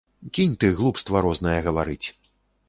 [0.37, 2.07] Кінь ты глупства рознае гаварыць.